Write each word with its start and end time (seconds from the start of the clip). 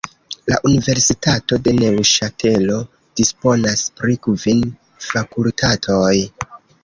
La 0.51 0.55
universitato 0.67 1.59
de 1.67 1.73
Neŭŝatelo 1.79 2.79
disponas 3.21 3.83
pri 4.01 4.17
kvin 4.29 4.63
fakultatoj. 5.09 6.11